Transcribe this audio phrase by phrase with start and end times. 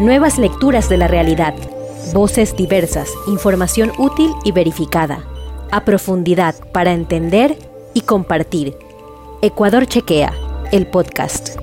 [0.00, 1.52] Nuevas lecturas de la realidad.
[2.14, 5.26] Voces diversas, información útil y verificada.
[5.70, 7.58] A profundidad para entender
[7.92, 8.74] y compartir.
[9.42, 10.32] Ecuador Chequea,
[10.72, 11.58] el podcast.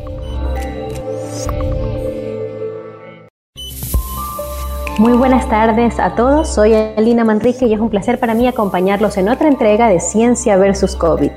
[5.00, 9.18] Muy buenas tardes a todos, soy Alina Manrique y es un placer para mí acompañarlos
[9.18, 11.32] en otra entrega de Ciencia versus COVID.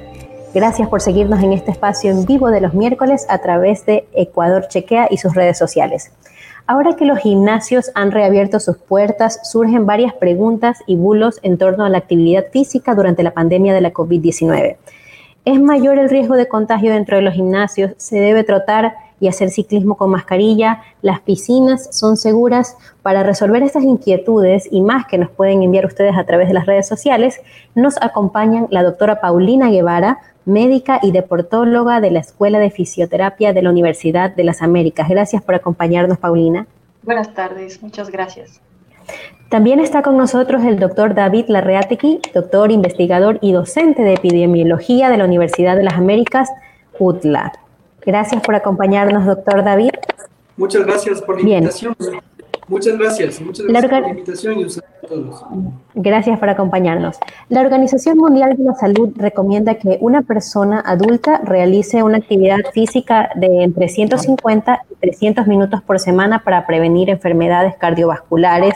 [0.52, 4.68] Gracias por seguirnos en este espacio en vivo de los miércoles a través de Ecuador
[4.68, 6.12] Chequea y sus redes sociales.
[6.70, 11.84] Ahora que los gimnasios han reabierto sus puertas, surgen varias preguntas y bulos en torno
[11.84, 14.76] a la actividad física durante la pandemia de la COVID-19.
[15.44, 17.94] ¿Es mayor el riesgo de contagio dentro de los gimnasios?
[17.96, 20.80] ¿Se debe trotar y hacer ciclismo con mascarilla?
[21.02, 22.76] ¿Las piscinas son seguras?
[23.02, 26.66] Para resolver estas inquietudes y más que nos pueden enviar ustedes a través de las
[26.66, 27.40] redes sociales,
[27.74, 33.62] nos acompañan la doctora Paulina Guevara, médica y deportóloga de la Escuela de Fisioterapia de
[33.62, 35.08] la Universidad de las Américas.
[35.08, 36.66] Gracias por acompañarnos, Paulina.
[37.02, 38.60] Buenas tardes, muchas gracias.
[39.48, 45.16] También está con nosotros el doctor David Larreatequi, doctor, investigador y docente de epidemiología de
[45.16, 46.48] la Universidad de las Américas,
[46.98, 47.52] UTLA.
[48.04, 49.90] Gracias por acompañarnos, doctor David.
[50.56, 51.96] Muchas gracias por la invitación.
[52.70, 53.40] Muchas gracias.
[53.40, 55.44] Muchas gracias por la invitación y un saludo a todos.
[55.94, 57.18] Gracias por acompañarnos.
[57.48, 63.30] La Organización Mundial de la Salud recomienda que una persona adulta realice una actividad física
[63.34, 68.74] de entre 150 y 300 minutos por semana para prevenir enfermedades cardiovasculares,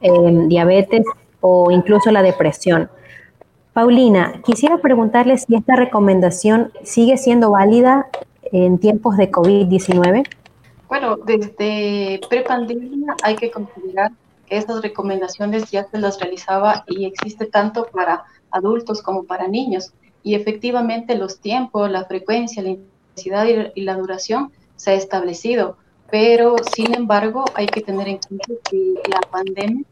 [0.00, 0.10] eh,
[0.46, 1.04] diabetes
[1.40, 2.88] o incluso la depresión.
[3.74, 8.06] Paulina, quisiera preguntarle si esta recomendación sigue siendo válida
[8.52, 10.24] en tiempos de COVID-19.
[10.88, 14.12] Bueno, desde prepandemia hay que considerar
[14.46, 19.92] que estas recomendaciones ya se las realizaba y existe tanto para adultos como para niños.
[20.22, 25.76] Y efectivamente los tiempos, la frecuencia, la intensidad y la duración se ha establecido.
[26.10, 29.84] Pero, sin embargo, hay que tener en cuenta que la pandemia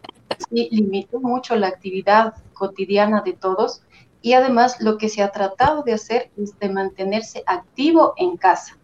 [0.49, 3.83] sí limitó mucho la actividad cotidiana de todos
[4.23, 8.79] y además lo que se ha tratado de hacer es de mantenerse activo en casa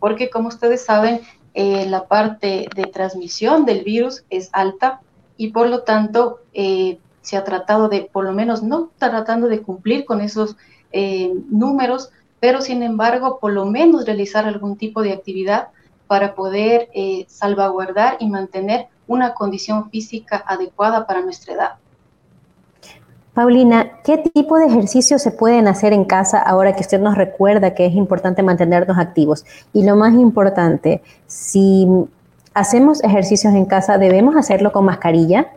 [0.00, 1.20] porque como ustedes saben,
[1.54, 5.00] eh, la parte de transmisión del virus es alta
[5.36, 9.62] y por lo tanto eh, se ha tratado de, por lo menos no tratando de
[9.62, 10.56] cumplir con esos
[10.92, 15.68] eh, números, pero sin embargo, por lo menos realizar algún tipo de actividad
[16.06, 16.88] para poder
[17.28, 21.74] salvaguardar y mantener una condición física adecuada para nuestra edad.
[23.34, 27.74] Paulina, ¿qué tipo de ejercicios se pueden hacer en casa ahora que usted nos recuerda
[27.74, 29.44] que es importante mantenernos activos?
[29.72, 31.86] Y lo más importante, si
[32.54, 35.52] hacemos ejercicios en casa, ¿debemos hacerlo con mascarilla?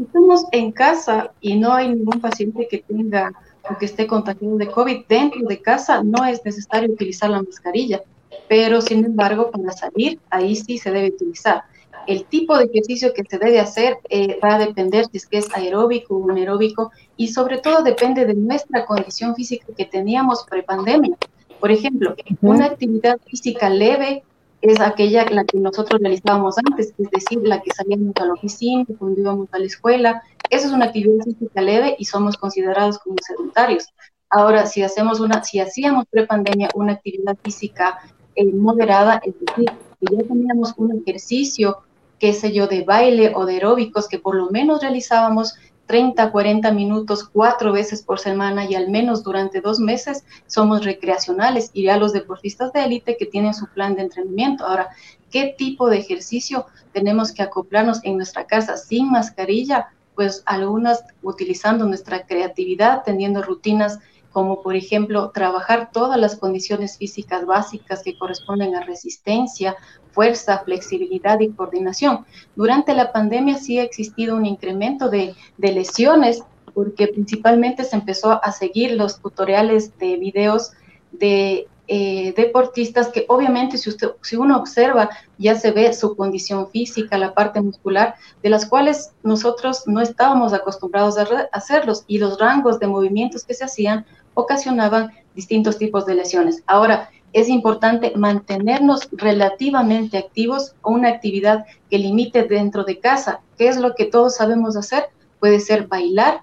[0.00, 3.32] Estamos en casa y no hay ningún paciente que tenga
[3.70, 8.02] o que esté contagiado de COVID dentro de casa, no es necesario utilizar la mascarilla,
[8.48, 11.62] pero sin embargo, para salir, ahí sí se debe utilizar
[12.06, 15.38] el tipo de ejercicio que se debe hacer eh, va a depender si es que
[15.38, 21.16] es aeróbico o anaeróbico y sobre todo depende de nuestra condición física que teníamos prepandemia.
[21.60, 24.22] Por ejemplo, una actividad física leve
[24.62, 28.84] es aquella la que nosotros realizábamos antes, es decir, la que salíamos a la oficina,
[28.98, 30.22] cuando íbamos a la escuela.
[30.50, 33.88] Esa es una actividad física leve y somos considerados como sedentarios.
[34.30, 37.98] Ahora, si hacemos una, si hacíamos prepandemia una actividad física
[38.34, 41.78] eh, moderada, es decir, que ya teníamos un ejercicio
[42.18, 45.54] qué sé yo, de baile o de aeróbicos que por lo menos realizábamos
[45.86, 51.70] 30, 40 minutos cuatro veces por semana y al menos durante dos meses somos recreacionales
[51.72, 54.66] y ya los deportistas de élite que tienen su plan de entrenamiento.
[54.66, 54.88] Ahora,
[55.30, 59.88] ¿qué tipo de ejercicio tenemos que acoplarnos en nuestra casa sin mascarilla?
[60.14, 63.98] Pues algunas utilizando nuestra creatividad, teniendo rutinas
[64.36, 69.76] como por ejemplo trabajar todas las condiciones físicas básicas que corresponden a resistencia,
[70.10, 72.26] fuerza, flexibilidad y coordinación.
[72.54, 76.42] Durante la pandemia sí ha existido un incremento de, lesiones
[76.74, 80.72] porque principalmente se empezó a seguir los tutoriales de videos
[81.12, 85.08] de eh, deportistas que obviamente si, usted, si uno observa
[85.38, 90.52] ya se ve su condición física, la parte muscular, de las cuales nosotros no estábamos
[90.52, 94.04] acostumbrados a hacerlos y los rangos de movimientos que se hacían
[94.36, 96.62] ocasionaban distintos tipos de lesiones.
[96.66, 103.40] Ahora, es importante mantenernos relativamente activos o una actividad que limite dentro de casa.
[103.58, 105.06] ¿Qué es lo que todos sabemos hacer?
[105.40, 106.42] Puede ser bailar.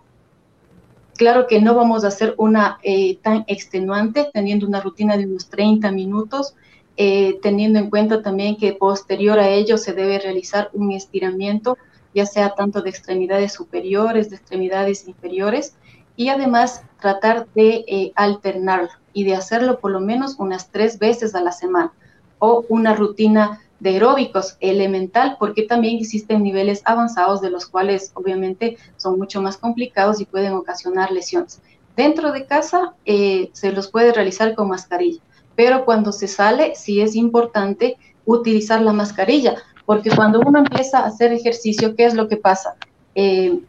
[1.16, 5.50] Claro que no vamos a hacer una eh, tan extenuante, teniendo una rutina de unos
[5.50, 6.56] 30 minutos,
[6.98, 11.78] eh, teniendo en cuenta también que posterior a ello se debe realizar un estiramiento,
[12.14, 15.76] ya sea tanto de extremidades superiores, de extremidades inferiores,
[16.16, 21.36] y además tratar de eh, alternarlo y de hacerlo por lo menos unas tres veces
[21.36, 21.94] a la semana
[22.40, 28.78] o una rutina de aeróbicos elemental, porque también existen niveles avanzados de los cuales obviamente
[28.96, 31.62] son mucho más complicados y pueden ocasionar lesiones.
[31.98, 35.22] Dentro de casa eh, se los puede realizar con mascarilla,
[35.56, 39.56] pero cuando se sale sí es importante utilizar la mascarilla,
[39.86, 42.76] porque cuando uno empieza a hacer ejercicio, ¿qué es lo que pasa?
[43.16, 43.60] Eh,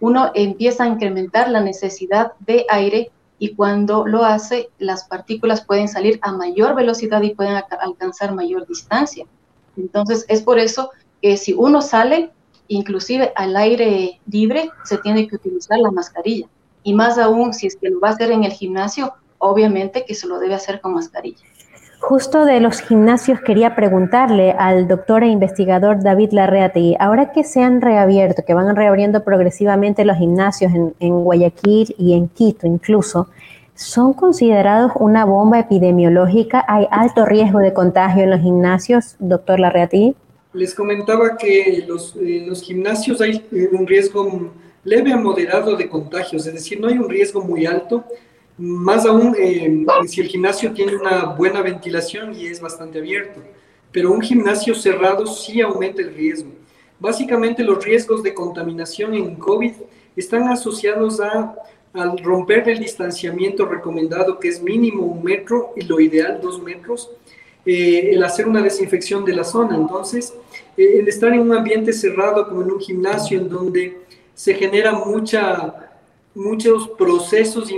[0.00, 5.88] uno empieza a incrementar la necesidad de aire y cuando lo hace, las partículas pueden
[5.88, 9.26] salir a mayor velocidad y pueden alcanzar mayor distancia.
[9.76, 10.90] Entonces, es por eso
[11.20, 12.30] que si uno sale,
[12.68, 16.48] inclusive al aire libre, se tiene que utilizar la mascarilla.
[16.82, 20.14] Y más aún, si es que lo va a hacer en el gimnasio, obviamente que
[20.14, 21.44] se lo debe hacer con mascarilla.
[21.98, 27.62] Justo de los gimnasios quería preguntarle al doctor e investigador David Larreategui, ahora que se
[27.62, 33.28] han reabierto, que van reabriendo progresivamente los gimnasios en, en Guayaquil y en Quito incluso,
[33.74, 36.64] ¿son considerados una bomba epidemiológica?
[36.68, 40.14] ¿Hay alto riesgo de contagio en los gimnasios, doctor Larreategui?
[40.52, 44.52] Les comentaba que los, en los gimnasios hay eh, un riesgo
[44.84, 48.04] leve a moderado de contagios, es decir, no hay un riesgo muy alto,
[48.58, 53.40] más aún eh, si el gimnasio tiene una buena ventilación y es bastante abierto,
[53.92, 56.50] pero un gimnasio cerrado sí aumenta el riesgo.
[56.98, 59.72] Básicamente los riesgos de contaminación en COVID
[60.16, 61.54] están asociados a,
[61.92, 67.10] al romper el distanciamiento recomendado, que es mínimo un metro y lo ideal dos metros,
[67.66, 69.76] eh, el hacer una desinfección de la zona.
[69.76, 70.32] Entonces,
[70.76, 73.98] eh, el estar en un ambiente cerrado como en un gimnasio en donde
[74.34, 75.85] se genera mucha
[76.36, 77.72] muchos procesos,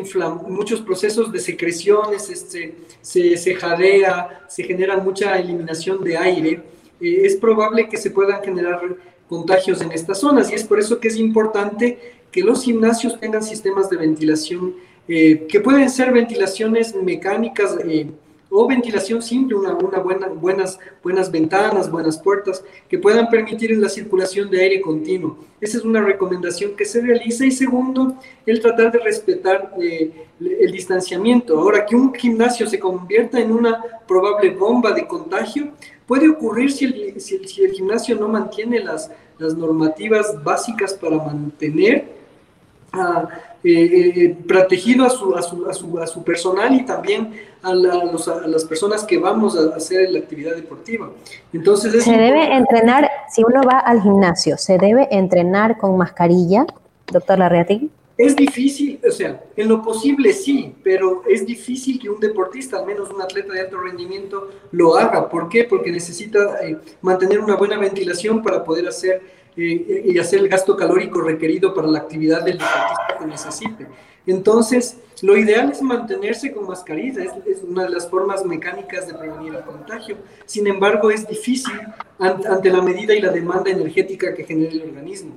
[0.48, 6.62] muchos procesos de secreciones, este, se, se, jadea, se genera mucha eliminación de aire,
[7.00, 8.80] eh, es probable que se puedan generar
[9.28, 10.50] contagios en estas zonas.
[10.50, 14.74] Y es por eso que es importante que los gimnasios tengan sistemas de ventilación,
[15.06, 18.10] eh, que pueden ser ventilaciones mecánicas, eh,
[18.50, 23.88] o ventilación simple, una, una buena, buenas, buenas ventanas, buenas puertas que puedan permitir la
[23.88, 25.38] circulación de aire continuo.
[25.60, 27.44] Esa es una recomendación que se realiza.
[27.44, 28.16] Y segundo,
[28.46, 31.58] el tratar de respetar eh, el distanciamiento.
[31.58, 35.72] Ahora, que un gimnasio se convierta en una probable bomba de contagio,
[36.06, 40.94] puede ocurrir si el, si el, si el gimnasio no mantiene las, las normativas básicas
[40.94, 42.16] para mantener
[42.92, 43.28] a,
[43.64, 47.32] eh, eh, protegido a su, a, su, a, su, a su personal y también
[47.62, 51.10] a, las personas que vamos a hacer la actividad deportiva.
[51.52, 56.66] Entonces, se debe entrenar, si uno va al gimnasio, ¿se debe entrenar con mascarilla,
[57.12, 57.90] doctor Larreati?
[58.16, 62.84] Es difícil, o sea, en lo posible sí, pero es difícil que un deportista, al
[62.84, 65.28] menos un atleta de alto rendimiento, lo haga.
[65.28, 65.62] ¿Por qué?
[65.62, 70.76] Porque necesita eh, mantener una buena ventilación para poder hacer eh, y hacer el gasto
[70.76, 73.86] calórico requerido para la actividad del deportista que necesite.
[74.24, 79.54] Entonces, lo ideal es mantenerse con mascarilla, es, una de las formas mecánicas de prevenir
[79.54, 80.16] el contagio.
[80.46, 81.72] Sin embargo, es difícil
[82.20, 85.34] ante, la medida y la demanda energética que genera el organismo.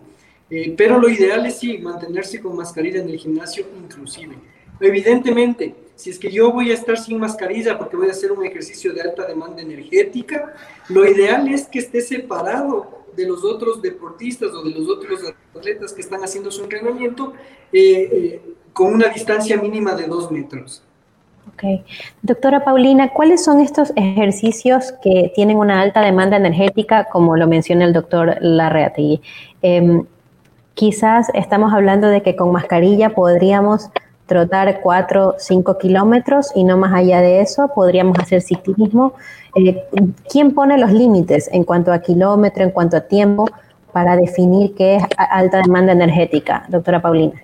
[0.51, 4.35] Eh, pero lo ideal es sí, mantenerse con mascarilla en el gimnasio inclusive.
[4.79, 8.45] Evidentemente, si es que yo voy a estar sin mascarilla porque voy a hacer un
[8.45, 10.53] ejercicio de alta demanda energética,
[10.89, 15.19] lo ideal es que esté separado de los otros deportistas o de los otros
[15.55, 17.33] atletas que están haciendo su entrenamiento
[17.71, 18.41] eh, eh,
[18.73, 20.83] con una distancia mínima de dos metros.
[21.53, 21.83] Ok.
[22.21, 27.85] Doctora Paulina, ¿cuáles son estos ejercicios que tienen una alta demanda energética, como lo menciona
[27.85, 29.21] el doctor Larreategui?
[29.61, 30.03] Eh,
[30.73, 33.89] quizás estamos hablando de que con mascarilla podríamos
[34.31, 39.13] trotar 4, 5 kilómetros y no más allá de eso, podríamos hacer ciclismo.
[39.55, 39.83] Eh,
[40.29, 43.49] ¿Quién pone los límites en cuanto a kilómetro, en cuanto a tiempo,
[43.91, 47.41] para definir qué es alta demanda energética, doctora Paulina?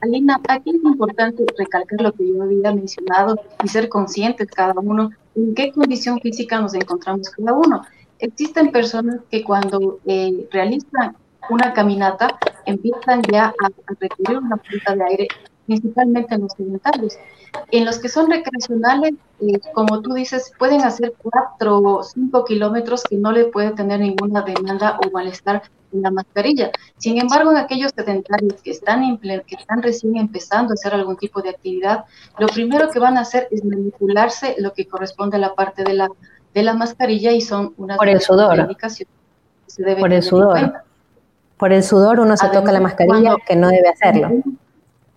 [0.00, 5.10] Alina, aquí es importante recalcar lo que yo había mencionado y ser conscientes cada uno
[5.34, 7.82] en qué condición física nos encontramos cada uno.
[8.18, 11.16] Existen personas que cuando eh, realizan
[11.50, 13.70] una caminata, empiezan ya a,
[14.00, 15.28] requerir una falta de aire,
[15.66, 17.18] principalmente en los sedentarios.
[17.70, 23.02] En los que son recreacionales, eh, como tú dices, pueden hacer cuatro o cinco kilómetros
[23.04, 25.62] que no le puede tener ninguna demanda o malestar
[25.92, 26.70] en la mascarilla.
[26.96, 31.42] Sin embargo, en aquellos sedentarios que están, que están recién empezando a hacer algún tipo
[31.42, 32.04] de actividad,
[32.38, 35.92] lo primero que van a hacer es manipularse lo que corresponde a la parte de
[35.92, 36.08] la,
[36.54, 38.56] de la mascarilla y son unas Por el sudor.
[39.98, 40.72] Por el sudor.
[41.58, 44.30] Por el sudor uno se toca la mascarilla, que no debe hacerlo.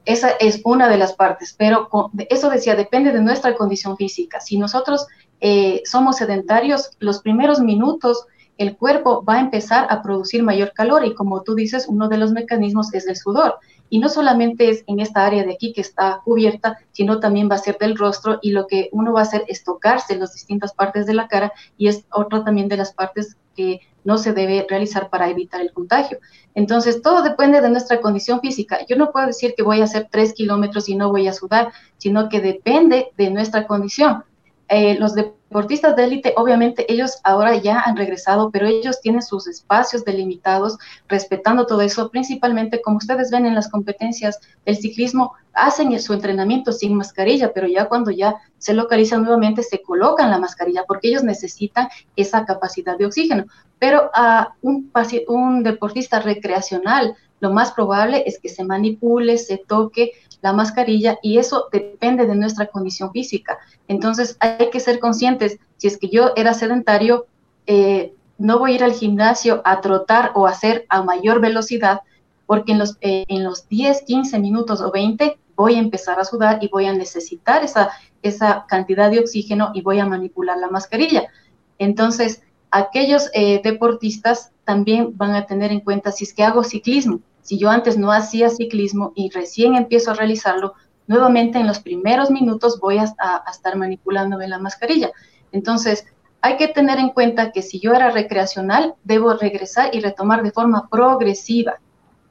[0.10, 1.88] Esa es una de las partes, pero
[2.30, 4.42] eso decía, depende de nuestra condición física.
[4.42, 5.06] Si nosotros
[5.40, 8.26] eh, somos sedentarios, los primeros minutos
[8.58, 12.18] el cuerpo va a empezar a producir mayor calor y como tú dices, uno de
[12.18, 13.60] los mecanismos es el sudor.
[13.90, 17.56] Y no solamente es en esta área de aquí que está cubierta, sino también va
[17.56, 20.74] a ser del rostro y lo que uno va a hacer es tocarse las distintas
[20.74, 24.66] partes de la cara y es otra también de las partes que no se debe
[24.70, 26.20] realizar para evitar el contagio.
[26.56, 28.80] Entonces, todo depende de nuestra condición física.
[28.88, 31.72] Yo no puedo decir que voy a hacer tres kilómetros y no voy a sudar,
[31.98, 34.24] sino que depende de nuestra condición.
[34.70, 35.14] Eh, los
[35.50, 40.78] deportistas de élite, obviamente ellos ahora ya han regresado, pero ellos tienen sus espacios delimitados,
[41.08, 46.72] respetando todo eso, principalmente como ustedes ven en las competencias del ciclismo, hacen su entrenamiento
[46.72, 51.24] sin mascarilla, pero ya cuando ya se localizan nuevamente se colocan la mascarilla porque ellos
[51.24, 53.46] necesitan esa capacidad de oxígeno.
[53.80, 54.92] Pero a un,
[55.28, 60.12] un deportista recreacional, lo más probable es que se manipule, se toque
[60.42, 63.58] la mascarilla y eso depende de nuestra condición física.
[63.88, 67.26] Entonces hay que ser conscientes, si es que yo era sedentario,
[67.68, 72.02] eh, no voy a ir al gimnasio a trotar o hacer a mayor velocidad,
[72.46, 76.26] porque en los, eh, en los 10, 15 minutos o 20 voy a empezar a
[76.26, 77.92] sudar y voy a necesitar esa,
[78.24, 81.28] esa cantidad de oxígeno y voy a manipular la mascarilla.
[81.78, 82.42] Entonces,
[82.72, 87.58] aquellos eh, deportistas también van a tener en cuenta si es que hago ciclismo, si
[87.58, 90.76] yo antes no hacía ciclismo y recién empiezo a realizarlo,
[91.08, 93.06] nuevamente en los primeros minutos voy a,
[93.52, 95.10] estar manipulándome la mascarilla.
[95.52, 96.06] Entonces,
[96.42, 100.52] hay que tener en cuenta que si yo era recreacional, debo regresar y retomar de
[100.52, 101.80] forma progresiva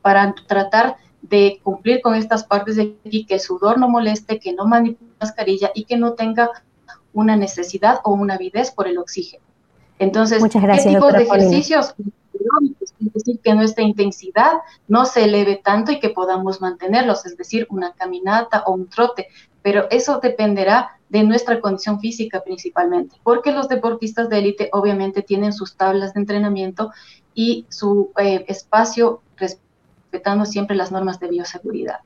[0.02, 4.52] para tratar de cumplir con estas partes de aquí, que el sudor no moleste, que
[4.52, 6.48] no manipule la mascarilla y que no tenga
[7.12, 9.42] una necesidad o una avidez por el oxígeno.
[9.98, 11.96] Entonces, Muchas gracias, ¿qué tipo de ejercicios?
[13.00, 14.52] Es decir, que nuestra intensidad
[14.88, 19.28] no se eleve tanto y que podamos mantenerlos, es decir, una caminata o un trote,
[19.62, 25.52] pero eso dependerá de nuestra condición física principalmente, porque los deportistas de élite obviamente tienen
[25.52, 26.90] sus tablas de entrenamiento
[27.34, 32.00] y su eh, espacio respetando siempre las normas de bioseguridad.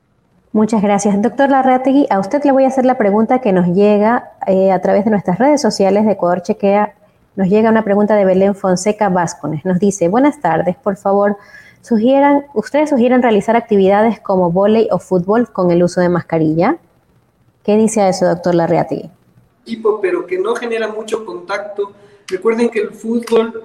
[0.51, 1.19] Muchas gracias.
[1.19, 4.79] Doctor Larrategui, a usted le voy a hacer la pregunta que nos llega eh, a
[4.81, 6.93] través de nuestras redes sociales de Ecuador Chequea
[7.35, 9.65] nos llega una pregunta de Belén Fonseca Vázquez.
[9.65, 11.37] Nos dice, buenas tardes, por favor,
[11.81, 16.77] sugieran, ¿ustedes sugieren realizar actividades como volei o fútbol con el uso de mascarilla?
[17.63, 19.09] ¿Qué dice a eso, doctor Larreati?
[19.63, 21.93] Tipo, pero que no genera mucho contacto.
[22.27, 23.63] Recuerden que el fútbol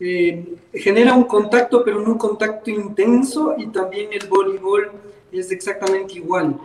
[0.00, 4.90] eh, genera un contacto, pero no un contacto intenso, y también el voleibol
[5.30, 6.58] es exactamente igual.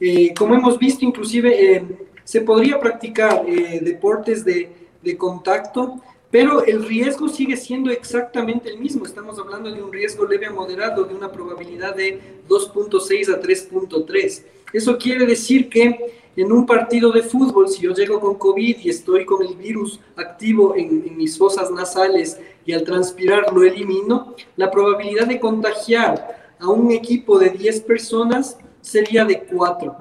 [0.00, 1.84] Eh, como hemos visto, inclusive eh,
[2.24, 9.04] se podría practicar deportes de de contacto, pero el riesgo sigue siendo exactamente el mismo.
[9.04, 14.42] Estamos hablando de un riesgo leve a moderado, de una probabilidad de 2.6 a 3.3.
[14.72, 18.88] Eso quiere decir que en un partido de fútbol, si yo llego con COVID y
[18.88, 24.34] estoy con el virus activo en, en mis fosas nasales y al transpirar lo elimino,
[24.56, 29.96] la probabilidad de contagiar a un equipo de 10 personas sería de 4,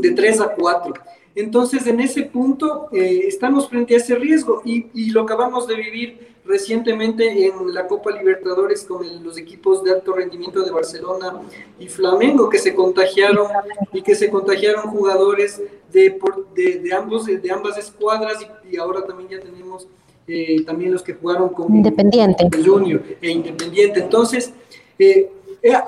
[0.00, 0.94] de 3 a 4.
[1.36, 6.34] Entonces, en ese punto, eh, estamos frente a ese riesgo y, lo acabamos de vivir
[6.46, 11.42] recientemente en la Copa Libertadores con los equipos de alto rendimiento de Barcelona
[11.78, 13.48] y Flamengo que se contagiaron
[13.92, 15.60] y que se contagiaron jugadores
[15.92, 16.18] de,
[16.54, 18.38] de, ambos, de ambas escuadras
[18.70, 19.86] y, ahora también ya tenemos
[20.26, 22.48] eh, también los que jugaron con Independiente.
[22.64, 24.00] Junior e Independiente.
[24.00, 24.54] Entonces,
[24.98, 25.30] eh,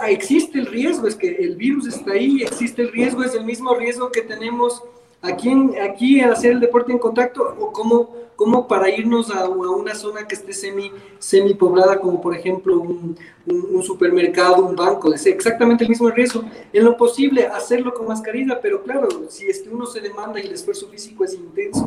[0.08, 3.74] existe el riesgo, es que el virus está ahí, existe el riesgo, es el mismo
[3.74, 4.82] riesgo que tenemos
[5.22, 10.26] aquí, aquí hacer el deporte en contacto o cómo, cómo para irnos a, una zona
[10.26, 15.84] que esté semi, semi poblada, como por ejemplo un, un, supermercado, un banco, es exactamente
[15.84, 16.44] el mismo riesgo.
[16.72, 20.46] En lo posible, hacerlo con mascarilla, pero claro, si es que uno se demanda y
[20.46, 21.84] el esfuerzo físico es intenso,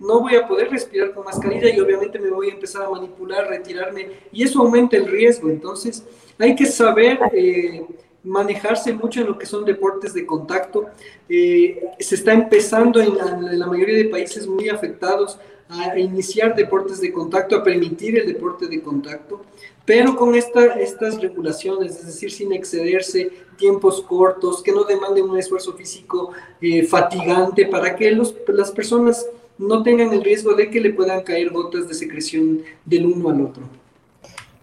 [0.00, 3.48] no voy a poder respirar con mascarilla y obviamente me voy a empezar a manipular,
[3.48, 5.48] retirarme, y eso aumenta el riesgo.
[5.48, 6.04] Entonces,
[6.38, 7.18] hay que saber...
[7.32, 7.84] Eh,
[8.22, 10.86] manejarse mucho en lo que son deportes de contacto.
[11.28, 13.16] Eh, se está empezando en
[13.58, 18.66] la, mayoría de países muy afectados a, iniciar deportes de contacto, a permitir el deporte
[18.66, 19.42] de contacto,
[19.84, 25.38] pero con esta, estas regulaciones, es decir, sin excederse, tiempos cortos, que no demanden un
[25.38, 29.26] esfuerzo físico eh, fatigante para que los, las personas
[29.58, 33.42] no tengan el riesgo de que le puedan caer gotas de secreción del uno al
[33.42, 33.62] otro.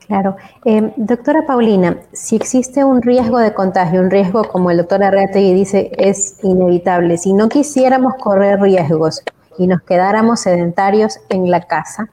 [0.07, 0.37] Claro.
[0.63, 5.53] Eh, doctora Paulina, si existe un riesgo de contagio, un riesgo como el doctor Arreategui
[5.53, 9.21] dice es inevitable, si no quisiéramos correr riesgos
[9.57, 12.09] y nos quedáramos sedentarios en la casa,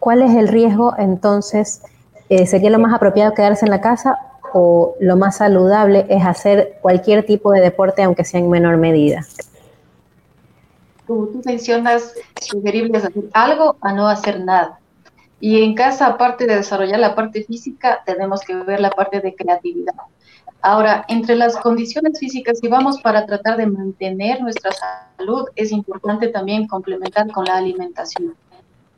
[0.00, 1.82] ¿cuál es el riesgo entonces?
[2.28, 4.18] Eh, ¿Sería lo más apropiado quedarse en la casa
[4.52, 9.24] o lo más saludable es hacer cualquier tipo de deporte aunque sea en menor medida?
[11.06, 14.80] Tú mencionas sugerible hacer algo a no hacer nada
[15.42, 19.34] y en casa, aparte de desarrollar la parte física, tenemos que ver la parte de
[19.34, 19.92] creatividad.
[20.60, 26.28] Ahora, entre las condiciones físicas, si vamos para tratar de mantener nuestra salud, es importante
[26.28, 28.36] también complementar con la alimentación,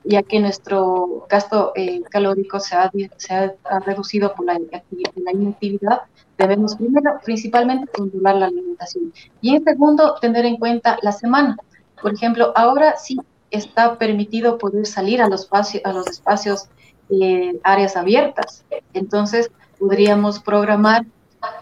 [0.05, 6.03] ya que nuestro gasto eh, calórico se ha, se ha, reducido por la, la inactividad.
[6.37, 9.15] Debemos primero, principalmente, controlar la alimentación.
[9.41, 11.57] Y en segundo, tener en cuenta la semana.
[12.03, 13.19] Por ejemplo, ahora sí
[13.57, 16.69] está permitido poder salir a los, a los espacios,
[17.11, 18.65] eh, áreas abiertas.
[18.93, 21.05] Entonces, podríamos programar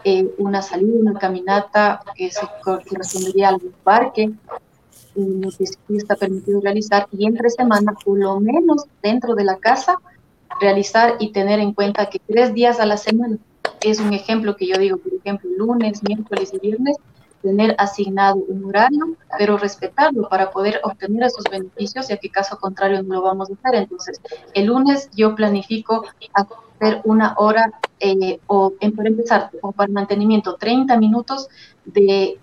[0.04, 4.30] eh, una salida, una caminata que se correspondería al parque,
[5.14, 5.64] lo que
[5.96, 9.98] está permitido realizar, y entre semana, por lo menos dentro de la casa,
[10.60, 13.38] realizar y tener en cuenta que tres días a la semana
[13.80, 16.96] es un ejemplo que yo digo, por ejemplo, lunes, miércoles y viernes,
[17.42, 23.02] tener asignado un horario, pero respetarlo para poder obtener esos beneficios, ya que caso contrario
[23.02, 23.82] no lo vamos a hacer.
[23.82, 24.20] Entonces,
[24.54, 31.48] el lunes yo planifico hacer una hora eh, o, empezar, o para mantenimiento, 30 minutos
[31.84, 32.38] de,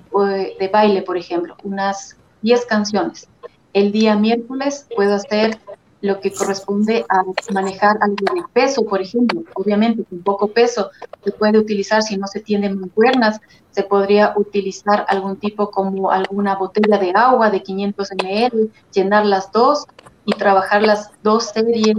[0.60, 3.28] de baile, por ejemplo, unas 10 canciones.
[3.74, 5.60] El día miércoles puedo hacer
[6.02, 9.44] lo que corresponde a manejar algo de peso, por ejemplo.
[9.54, 10.92] Obviamente, con poco peso
[11.24, 13.42] se puede utilizar, si no se tienen mancuernas,
[13.72, 19.52] se podría utilizar algún tipo como alguna botella de agua de 500 ml, llenar las
[19.52, 19.86] dos
[20.26, 21.98] y trabajar las dos series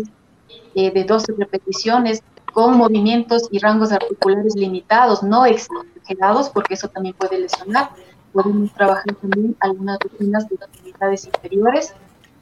[0.74, 7.14] eh, de 12 repeticiones con movimientos y rangos articulares limitados, no exagerados, porque eso también
[7.14, 7.90] puede lesionar.
[8.32, 11.94] Podemos trabajar también algunas rutinas de actividades inferiores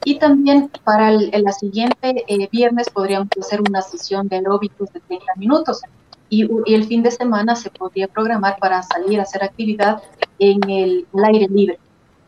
[0.05, 4.99] y también para el, la siguiente eh, viernes podríamos hacer una sesión de aeróbicos de
[5.01, 5.81] 30 minutos.
[6.29, 10.01] Y, el fin de semana se podría programar para salir a hacer actividad
[10.37, 11.79] en el, aire libre.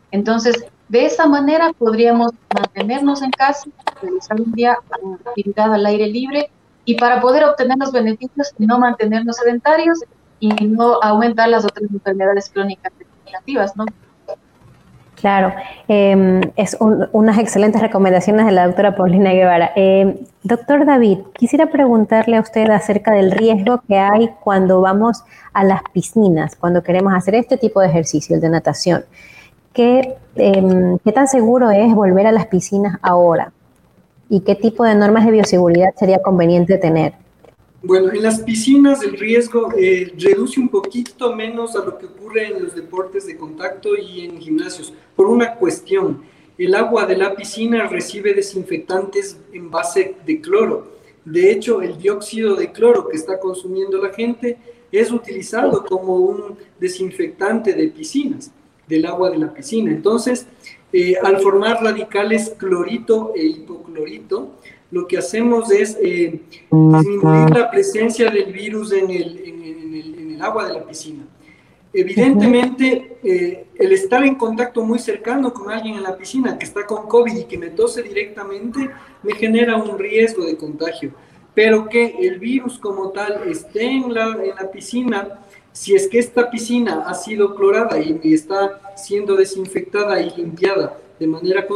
[0.10, 3.70] Entonces, de esa manera podríamos mantenernos en casa,
[4.02, 4.78] realizar un día
[5.26, 6.50] actividad al aire libre
[6.84, 10.00] y para poder obtener los beneficios y no mantenernos sedentarios
[10.40, 13.86] y no aumentar las otras enfermedades crónicas degenerativas, ¿no?
[15.22, 15.54] Claro,
[15.88, 19.72] em, es unas excelentes recomendaciones de la doctora Paulina Guevara.
[19.76, 25.64] Em, doctor David, quisiera preguntarle a usted acerca del riesgo que hay cuando vamos a
[25.64, 29.06] las piscinas, cuando queremos hacer este tipo de ejercicio, el de natación.
[29.74, 33.54] ¿Qué, em, ¿Qué tan seguro es volver a las piscinas ahora?
[34.28, 37.14] ¿Y qué tipo de normas de bioseguridad sería conveniente tener?
[37.84, 42.46] Bueno, en las piscinas el riesgo eh, reduce un poquito menos a lo que ocurre
[42.46, 46.22] en los deportes de contacto y en gimnasios, por una cuestión.
[46.60, 50.92] El agua de la piscina recibe desinfectantes en base de cloro.
[51.26, 54.60] De hecho, el dióxido de cloro que está consumiendo la gente
[54.92, 58.52] es utilizado como un desinfectante de piscinas,
[58.88, 59.90] del agua de la piscina.
[59.90, 60.46] Entonces,
[60.94, 64.52] eh, al formar radicales clorito e hipoclorito,
[64.92, 70.68] lo que hacemos es eh, disminuir la presencia del virus en el, en, el, agua
[70.68, 71.24] de la piscina.
[71.94, 76.86] Evidentemente, eh, el estar en contacto muy cercano con alguien en la piscina que está
[76.86, 78.90] con COVID y que me tose directamente,
[79.24, 81.14] me genera un riesgo de contagio.
[81.54, 86.20] Pero que el virus como tal esté en la, en la piscina, si es que
[86.20, 91.68] esta piscina ha sido clorada y está siendo desinfectada y limpiada de manera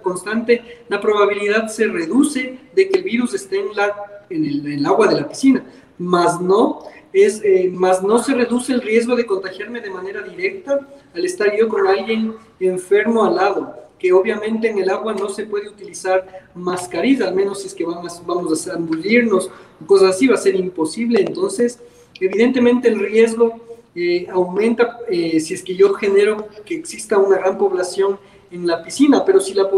[0.00, 5.08] constante, la probabilidad se reduce de que el virus esté en, la, en, el, agua
[5.08, 5.64] de la piscina,
[5.98, 11.24] más no, es, eh, no se reduce el riesgo de contagiarme de manera directa al
[11.24, 15.68] estar yo con alguien enfermo al lado, que obviamente en el agua no se puede
[15.68, 19.50] utilizar mascarilla, al menos si es que vamos, vamos a zambullirnos
[19.84, 21.80] cosas así, va a ser imposible, entonces
[22.20, 23.60] evidentemente el riesgo
[23.96, 28.18] eh, aumenta eh, si es que yo genero que exista una gran población
[28.52, 29.68] en la piscina, pero si la,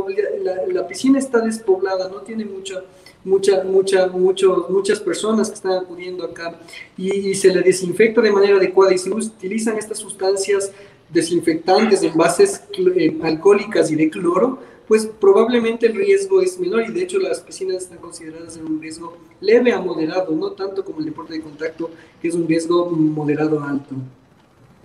[0.87, 2.83] piscina está despoblada, no tiene mucha,
[3.25, 6.59] mucha, mucha, mucho, muchas personas que están acudiendo acá
[6.97, 10.73] y, se le desinfecta de manera adecuada y se utilizan estas sustancias
[11.09, 12.65] desinfectantes en bases
[12.97, 14.59] eh, alcohólicas y de cloro,
[14.89, 18.83] pues probablemente el riesgo es menor y de hecho las piscinas están consideradas en un
[18.83, 22.91] riesgo leve a moderado, no tanto como el deporte de contacto, que es un riesgo
[22.91, 23.95] moderado alto.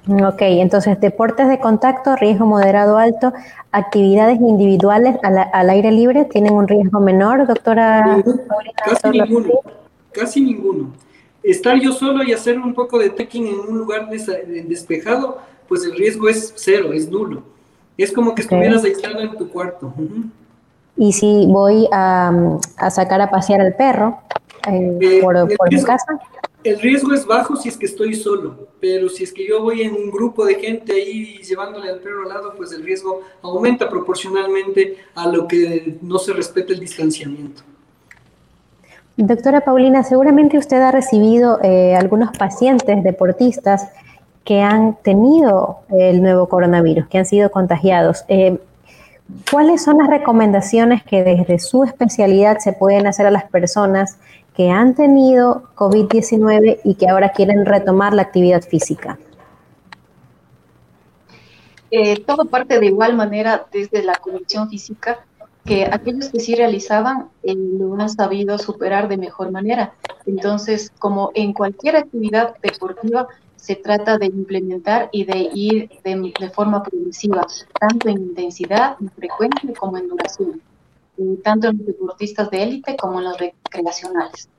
[0.08, 3.34] Ok, entonces deportes de contacto, riesgo moderado alto,
[3.72, 8.24] actividades individuales al, aire libre, ¿tienen un riesgo menor, doctora?
[8.86, 9.50] casi ninguno,
[10.12, 10.92] casi ninguno.
[11.44, 15.96] Estar yo solo y hacer un poco de trekking en un lugar despejado, pues el
[15.96, 17.44] riesgo es cero, es nulo.
[17.98, 19.94] Es como que estuvieras aislado en tu cuarto.
[20.98, 22.58] Y si voy a,
[22.90, 24.20] sacar a pasear al perro
[24.68, 26.20] eh, eh, por, por mi casa.
[26.64, 29.82] El riesgo es bajo si es que estoy solo, pero si es que yo voy
[29.84, 33.90] en un grupo de gente ahí llevándole al perro al lado, pues el riesgo aumenta
[33.90, 37.62] proporcionalmente a lo que no se respeta el distanciamiento.
[39.16, 43.90] Doctora Paulina, seguramente usted ha recibido eh, algunos pacientes deportistas
[44.44, 48.26] que han tenido el nuevo coronavirus, que han sido contagiados.
[48.28, 48.58] Eh,
[49.52, 54.18] ¿Cuáles son las recomendaciones que desde su especialidad se pueden hacer a las personas
[54.60, 59.18] que han tenido COVID-19 y que ahora quieren retomar la actividad física?
[61.90, 65.26] Eh, todo parte de igual manera desde la condición física,
[65.64, 69.94] que aquellos que sí realizaban eh, lo han sabido superar de mejor manera.
[70.26, 76.84] Entonces, como en cualquier actividad deportiva, se trata de implementar y de ir de, forma
[76.84, 77.48] progresiva,
[77.80, 80.62] tanto en intensidad, en frecuencia como en duración,
[81.44, 84.50] tanto en los deportistas de élite como en los recreacionales.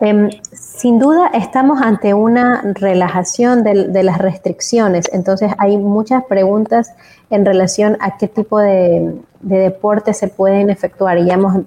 [0.00, 6.94] Em, sin duda estamos ante una relajación de, las restricciones, entonces hay muchas preguntas
[7.28, 11.64] en relación a qué tipo de, de deportes se pueden efectuar y ya hemos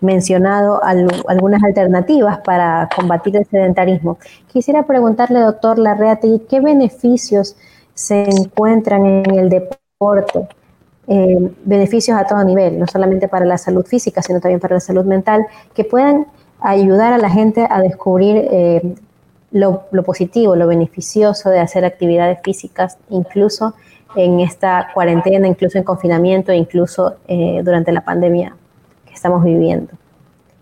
[0.00, 4.18] mencionado algunas alternativas para combatir el sedentarismo.
[4.46, 7.56] Quisiera preguntarle, doctor Larreati, ¿qué beneficios
[7.94, 10.48] se encuentran en el deporte?
[11.10, 14.80] Eh, beneficios a todo nivel, no solamente para la salud física, sino también para la
[14.80, 16.26] salud mental, que puedan
[16.60, 18.94] ayudar a la gente a descubrir eh,
[19.52, 23.74] lo, positivo, lo beneficioso de hacer actividades físicas, incluso
[24.16, 28.56] en esta cuarentena, incluso en confinamiento, incluso eh, durante la pandemia
[29.06, 29.92] que estamos viviendo.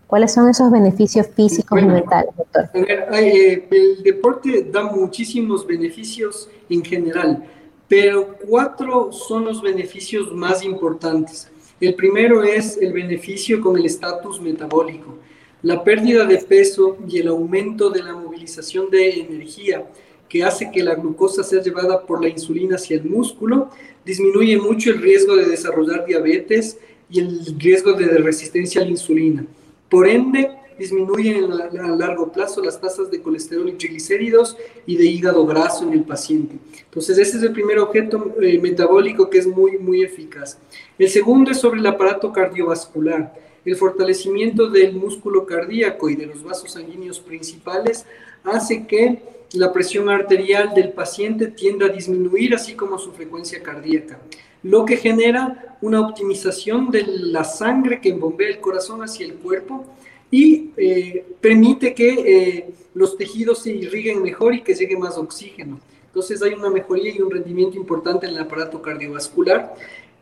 [0.06, 2.70] ¿Cuáles son esos beneficios físicos y mentales, doctor?
[2.74, 7.44] Eh, el deporte da muchísimos beneficios en general,
[7.88, 11.48] pero cuatro son los beneficios más importantes.
[11.80, 15.18] El primero es el beneficio con el estatus metabólico.
[15.62, 19.86] La pérdida de peso y el aumento de la movilización de energía
[20.28, 23.70] que hace que la glucosa sea llevada por la insulina hacia el músculo,
[24.04, 29.46] disminuye mucho el riesgo de desarrollar diabetes y el riesgo de resistencia a la insulina.
[29.88, 35.46] Por ende, disminuyen a largo plazo las tasas de colesterol y triglicéridos y de hígado
[35.46, 36.56] graso en el paciente.
[36.84, 40.58] Entonces, ese es el primer objeto eh, metabólico que es muy, muy eficaz.
[40.98, 46.42] El segundo es sobre el aparato cardiovascular el fortalecimiento del músculo cardíaco y de los
[46.42, 48.06] vasos sanguíneos principales
[48.44, 49.20] hace que
[49.54, 54.20] la presión arterial del paciente tienda a disminuir, así como su frecuencia cardíaca,
[54.62, 59.84] lo que genera una optimización de la sangre que embombea el corazón hacia el cuerpo
[60.30, 65.80] y eh, permite que eh, los tejidos se irriguen mejor y que llegue más oxígeno.
[66.06, 69.74] Entonces hay una mejoría y un rendimiento importante en el aparato cardiovascular.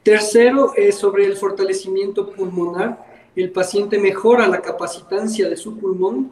[0.03, 6.31] Tercero, es sobre el fortalecimiento pulmonar el paciente mejora la capacitancia de su pulmón.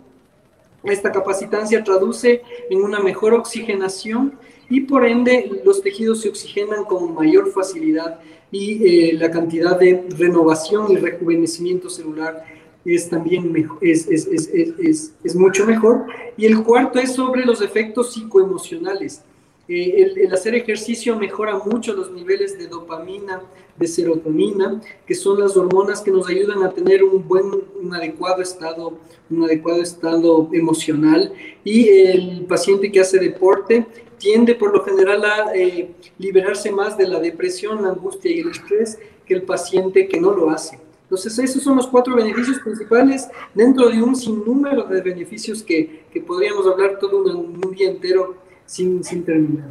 [0.84, 4.34] Esta capacitancia traduce en una mejor oxigenación
[4.68, 10.04] y por ende los tejidos se oxigenan con mayor facilidad y eh, la cantidad de
[10.16, 12.44] renovación y rejuvenecimiento celular
[12.84, 16.06] es también es, es, es, es, mucho mejor.
[16.36, 19.22] Y el cuarto es sobre los efectos psicoemocionales.
[19.68, 23.42] Eh, el, hacer ejercicio mejora mucho los niveles de dopamina,
[23.76, 27.46] de serotonina, que son las hormonas que nos ayudan a tener un buen,
[27.80, 28.98] un adecuado estado,
[29.30, 31.32] un adecuado estado emocional.
[31.62, 33.86] Y el paciente que hace deporte
[34.18, 38.50] tiende por lo general a eh, liberarse más de la depresión, la angustia y el
[38.50, 40.78] estrés que el paciente que no lo hace.
[41.12, 46.22] Entonces, esos son los cuatro beneficios principales dentro de un sinnúmero de beneficios que, que
[46.22, 49.68] podríamos hablar todo un, día entero sin, sin terminar.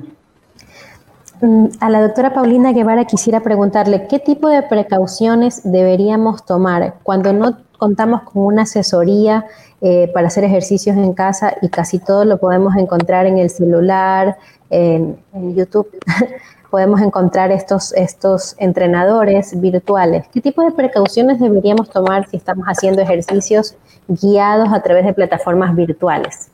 [1.41, 7.33] Mm, a la doctora Paulina Guevara quisiera preguntarle qué tipo de precauciones deberíamos tomar cuando
[7.33, 9.47] no contamos con una asesoría
[9.81, 14.37] eh, para hacer ejercicios en casa y casi todo lo podemos encontrar en el celular,
[14.69, 15.17] en,
[15.55, 15.89] YouTube.
[16.71, 20.25] podemos encontrar estos, estos entrenadores virtuales.
[20.33, 23.75] ¿Qué tipo de precauciones deberíamos tomar si estamos haciendo ejercicios
[24.07, 26.49] guiados a través de plataformas virtuales?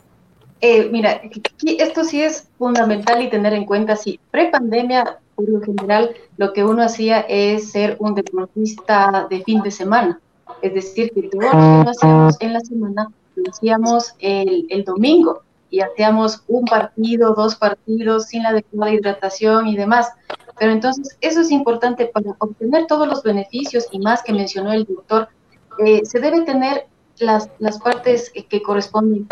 [0.60, 1.22] Eh, mira,
[1.64, 6.64] esto sí es fundamental y tener en cuenta, si pre-pandemia, por lo general, lo que
[6.64, 10.20] uno hacía es ser un deportista de fin de semana.
[10.64, 15.82] Es decir, que todo lo hacíamos en la semana, lo hacíamos el, el domingo y
[15.82, 20.12] hacíamos un partido, dos partidos sin la adecuada hidratación y demás.
[20.60, 24.86] Pero entonces, eso es importante para obtener todos los beneficios y más que mencionó el
[24.86, 25.30] doctor.
[25.86, 26.88] Eh, se debe tener
[27.20, 29.28] las, las partes que corresponden,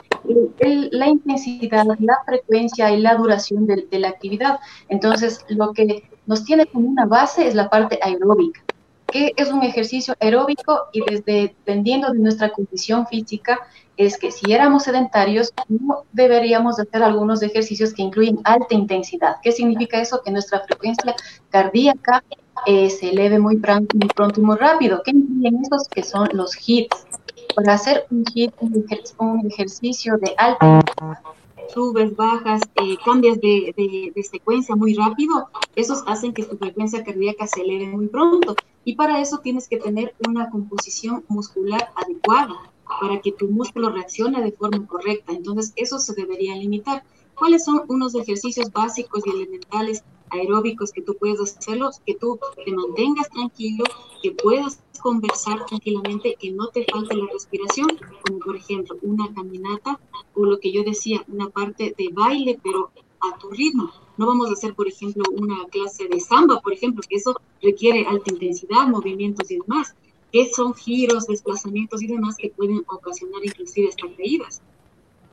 [0.91, 4.59] la intensidad, la frecuencia y la duración de, la actividad.
[4.89, 8.61] Entonces, lo que nos tiene como una base es la parte aeróbica,
[9.07, 13.59] que es un ejercicio aeróbico y desde, dependiendo de nuestra condición física,
[13.97, 19.37] es que si éramos sedentarios, no deberíamos hacer algunos ejercicios que incluyen alta intensidad.
[19.41, 20.21] ¿Qué significa eso?
[20.23, 21.15] Que nuestra frecuencia
[21.49, 22.23] cardíaca
[22.65, 25.01] eh, se eleve muy pronto, muy pronto y muy rápido.
[25.03, 25.87] ¿Qué incluyen esos?
[25.87, 27.05] Que son los hits
[27.55, 28.25] para hacer un,
[29.19, 30.81] un ejercicio de alta
[31.73, 33.73] subes, bajas, eh, cambias de,
[34.15, 38.55] de, secuencia muy rápido, esos hacen que tu frecuencia cardíaca se eleve muy pronto.
[38.83, 42.55] Y para eso tienes que tener una composición muscular adecuada
[42.99, 45.33] para que tu músculo reaccione de forma correcta.
[45.33, 47.03] Entonces, eso se debería limitar.
[47.35, 52.71] ¿Cuáles son unos ejercicios básicos y elementales aeróbicos que tú puedes hacerlos, que tú te
[52.71, 53.83] mantengas tranquilo,
[54.21, 57.89] que puedas conversar tranquilamente, que no te falte la respiración,
[58.25, 59.99] como por ejemplo una caminata
[60.33, 63.91] o lo que yo decía, una parte de baile, pero a tu ritmo.
[64.17, 68.05] No vamos a hacer, por ejemplo, una clase de samba, por ejemplo, que eso requiere
[68.07, 69.93] alta intensidad, movimientos y demás,
[70.35, 74.61] que son giros, desplazamientos y demás que pueden ocasionar inclusive estas caídas.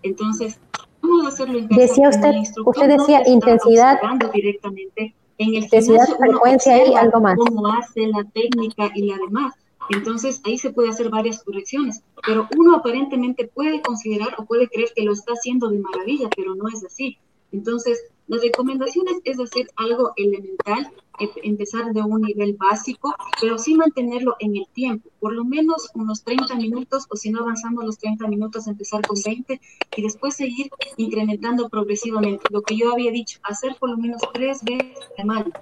[0.05, 0.61] Entonces,
[1.01, 2.31] vamos a hacerlo en Decía usted,
[2.65, 3.99] usted decía intensidad.
[4.33, 7.35] Directamente en el intensidad, frecuencia y algo más.
[7.37, 9.55] Cómo hace la técnica y la demás.
[9.91, 14.91] Entonces ahí se puede hacer varias correcciones, pero uno aparentemente puede considerar o puede creer
[14.95, 17.19] que lo está haciendo de maravilla, pero no es así.
[17.51, 23.75] Entonces, las recomendaciones es hacer algo elemental, e, empezar de un nivel básico, pero sí
[23.75, 27.99] mantenerlo en el tiempo, por lo menos unos 30 minutos, o si no avanzamos los
[27.99, 29.61] 30 minutos, empezar con 20
[29.97, 32.45] y después seguir incrementando progresivamente.
[32.51, 35.53] Lo que yo había dicho, hacer por lo menos tres veces a la semana,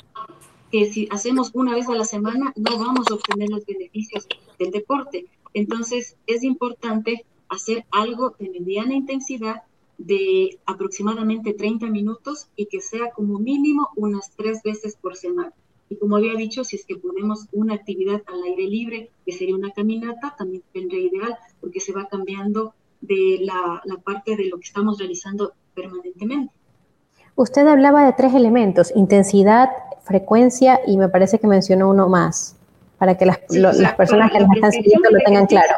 [0.70, 4.27] que si hacemos una vez a la semana no vamos a obtener los beneficios
[4.59, 5.27] del deporte.
[5.53, 9.62] Entonces es importante hacer algo de mediana intensidad
[10.00, 15.52] de aproximadamente 30 minutos y que sea como mínimo unas tres veces por semana.
[15.90, 19.54] Y como había dicho, si es que ponemos una actividad al aire libre, que sería
[19.54, 24.58] una caminata, también tendría ideal, porque se va cambiando de la, la parte de lo
[24.58, 26.52] que estamos realizando permanentemente.
[27.34, 29.68] Usted hablaba de tres elementos, intensidad,
[30.02, 32.56] frecuencia y me parece que mencionó uno más,
[32.98, 35.74] para que las, las personas que nos están siguiendo lo tengan claro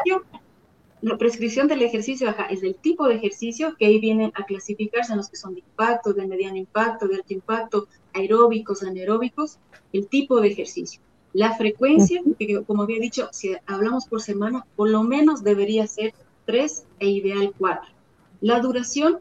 [1.03, 5.17] la prescripción del ejercicio es del tipo de ejercicio que ahí vienen a clasificarse en
[5.17, 9.59] los que son de impacto, de mediano impacto, de alto impacto, aeróbicos, anaeróbicos,
[9.91, 11.01] el tipo de ejercicio.
[11.33, 16.13] La frecuencia, que como había dicho, si hablamos por semana, por lo menos debería ser
[16.45, 17.91] tres e ideal cuatro.
[18.39, 19.19] La duración,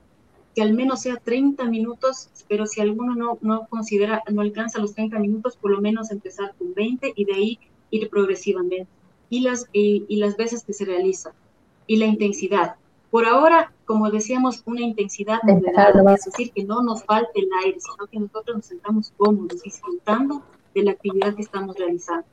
[0.54, 4.94] que al menos sea 30 minutos, pero si alguno no, no considera, no alcanza los
[4.94, 7.58] 30 minutos, por lo menos empezar con 20 y de ahí
[7.90, 8.86] ir progresivamente.
[9.30, 11.34] Y las, y, y las veces que se realiza
[11.92, 12.76] y la intensidad.
[13.10, 17.78] Por ahora, como decíamos, una intensidad moderada, es decir, que no nos falte el aire,
[17.78, 20.40] sino que nosotros nos sentamos cómodos, disfrutando
[20.74, 22.24] de la actividad que estamos realizando.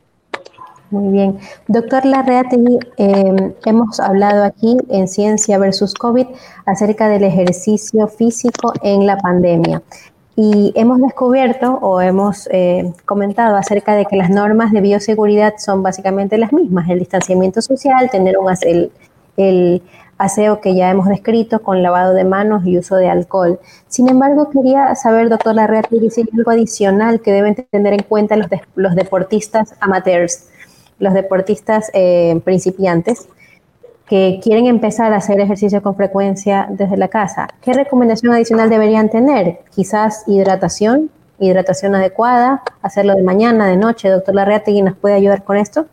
[0.91, 1.39] Muy bien.
[1.67, 6.28] Doctor Larreategui, eh, hemos hablado aquí en Ciencia versus COVID
[6.65, 9.82] acerca del ejercicio físico en la pandemia.
[10.38, 15.84] Y hemos descubierto o hemos eh, comentado acerca de que las normas de bioseguridad son
[15.84, 18.89] básicamente las mismas, el distanciamiento social, tener un, el,
[19.39, 19.82] el
[20.17, 23.60] aseo que ya hemos descrito con lavado de manos y uso de alcohol.
[23.88, 28.36] Sin embargo, quería saber, doctor Larrea, si hay algo adicional que deben tener en cuenta
[28.36, 30.49] los, los deportistas amateurs,
[30.99, 33.30] los deportistas eh, principiantes
[34.10, 37.47] que quieren empezar a hacer ejercicio con frecuencia desde la casa.
[37.62, 39.60] ¿Qué recomendación adicional deberían tener?
[39.69, 44.10] Quizás hidratación, hidratación adecuada, hacerlo de mañana, de noche.
[44.10, 45.86] Doctor Larreategui, ¿nos puede ayudar con esto?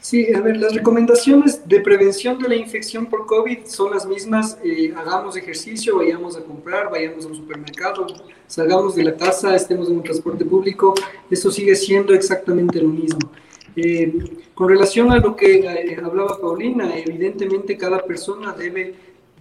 [0.00, 4.56] Sí, a ver, las recomendaciones de prevención de la infección por COVID son las mismas.
[4.64, 8.06] Eh, hagamos ejercicio, vayamos a comprar, vayamos a un supermercado,
[8.46, 10.94] salgamos de la casa, estemos en un transporte público.
[11.30, 13.30] Eso sigue siendo exactamente lo mismo.
[13.76, 18.94] Eh, con relación a lo que eh, hablaba Paulina, evidentemente cada persona debe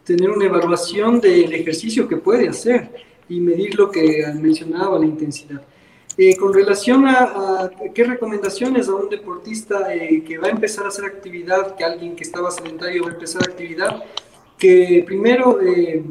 [0.03, 2.89] tener una evaluación del ejercicio que puede hacer
[3.29, 5.61] y medir lo que mencionaba, la intensidad.
[6.17, 10.89] Eh, con relación a, qué recomendaciones a un deportista eh, que va a empezar a
[10.89, 14.03] hacer actividad, que alguien que estaba sedentario va a empezar actividad,
[14.57, 16.03] que primero eh,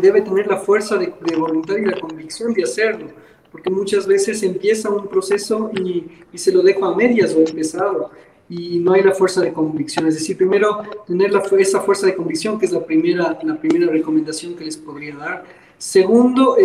[0.00, 3.08] debe tener la fuerza de, voluntad y la convicción de hacerlo,
[3.50, 6.06] porque muchas veces empieza un proceso y,
[6.38, 8.12] se lo deja a medias o empezado
[8.48, 10.06] y no hay la fuerza de convicción.
[10.06, 14.54] Es decir, primero tener esa fuerza de convicción, que es la primera, la primera recomendación
[14.54, 15.44] que les podría dar.
[15.76, 16.56] Segundo,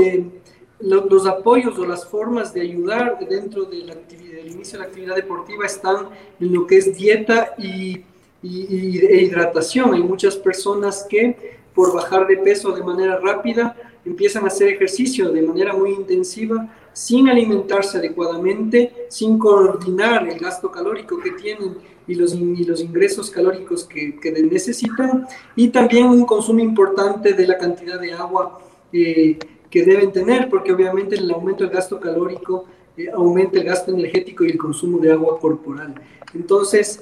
[0.84, 3.96] los apoyos o las formas de ayudar dentro de la
[4.44, 8.04] del inicio de la actividad deportiva están en lo que es dieta y,
[8.44, 9.94] e hidratación.
[9.94, 15.32] Hay muchas personas que por bajar de peso de manera rápida empiezan a hacer ejercicio
[15.32, 22.16] de manera muy intensiva sin alimentarse adecuadamente, sin coordinar el gasto calórico que tienen y
[22.16, 28.12] los, ingresos calóricos que, que, necesitan, y también un consumo importante de la cantidad de
[28.12, 28.60] agua
[28.92, 29.40] eh,
[29.74, 34.44] que deben tener, porque obviamente el aumento del gasto calórico eh, aumenta el gasto energético
[34.44, 35.96] y el consumo de agua corporal.
[36.36, 37.02] Entonces,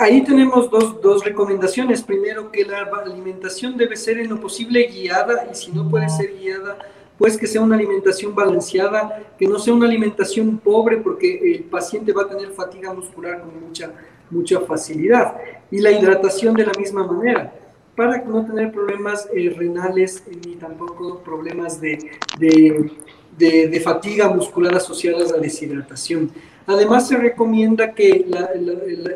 [0.00, 2.02] Ahí tenemos dos, dos, recomendaciones.
[2.02, 6.36] Primero, que la alimentación debe ser en lo posible guiada y si no puede ser
[6.38, 6.78] guiada,
[7.18, 12.12] pues que sea una alimentación balanceada, que no sea una alimentación pobre porque el paciente
[12.12, 13.90] va a tener fatiga muscular con mucha,
[14.30, 15.34] mucha facilidad.
[15.68, 17.52] Y la hidratación de la misma manera,
[17.98, 21.98] para no tener problemas eh, renales ni tampoco problemas de,
[22.38, 26.30] de, fatiga muscular asociadas a deshidratación.
[26.64, 28.50] Además, se recomienda que la,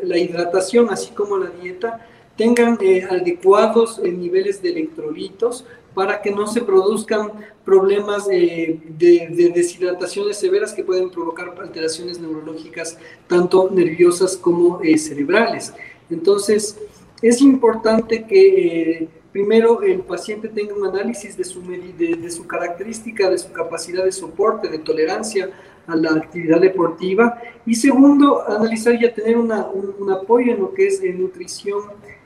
[0.03, 6.31] la, hidratación, así como la dieta, tengan eh, adecuados eh, niveles de electrolitos para que
[6.31, 7.31] no se produzcan
[7.63, 15.73] problemas de, de, deshidrataciones severas que pueden provocar alteraciones neurológicas, tanto nerviosas como eh, cerebrales.
[16.09, 16.77] Entonces,
[17.23, 23.37] es importante que primero el paciente tenga un análisis de su, de, su característica, de
[23.37, 25.49] su capacidad de soporte, de tolerancia
[25.87, 27.41] a la actividad deportiva.
[27.65, 31.81] Y segundo, analizar y tener una, un, apoyo en lo que es nutrición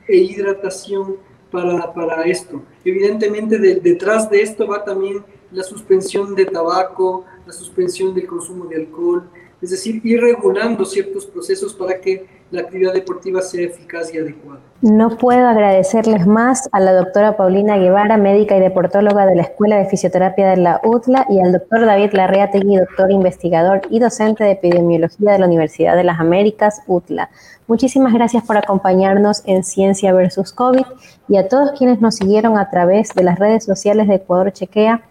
[0.06, 1.16] e hidratación
[1.50, 2.60] para, para esto.
[2.84, 8.76] Evidentemente, detrás de esto va también la suspensión de tabaco, la suspensión del consumo de
[8.76, 9.30] alcohol,
[9.62, 14.60] es decir, ir regulando ciertos procesos para que la actividad deportiva sea eficaz y adecuada.
[14.80, 19.76] No puedo agradecerles más a la doctora Paulina Guevara, médica y deportóloga de la Escuela
[19.76, 24.52] de Fisioterapia de la UTLA, y al doctor David Larreategui, doctor investigador y docente de
[24.52, 27.28] epidemiología de la Universidad de las Américas, UTLA.
[27.66, 30.86] Muchísimas gracias por acompañarnos en Ciencia versus COVID
[31.28, 35.02] y a todos quienes nos siguieron a través de las redes sociales de Ecuador Chequea.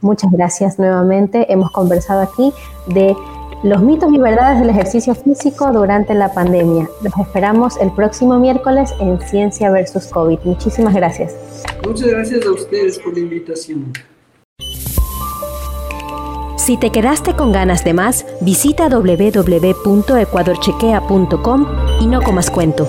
[0.00, 1.52] Muchas gracias nuevamente.
[1.52, 2.52] Hemos conversado aquí
[2.86, 3.14] de
[3.62, 6.88] los mitos y verdades del ejercicio físico durante la pandemia.
[7.02, 10.38] Los esperamos el próximo miércoles en Ciencia versus COVID.
[10.44, 11.34] Muchísimas gracias.
[11.86, 13.92] Muchas gracias a ustedes por la invitación.
[16.56, 21.66] Si te quedaste con ganas de más, visita www.ecuadorchequea.com
[22.00, 22.86] y no comas cuento.